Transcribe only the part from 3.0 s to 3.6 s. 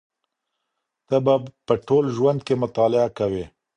کوې.